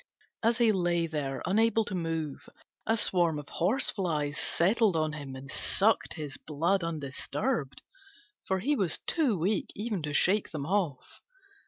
[0.41, 2.49] As he lay there unable to move,
[2.87, 7.83] a swarm of horseflies settled on him and sucked his blood undisturbed,
[8.47, 11.21] for he was too weak even to shake them off.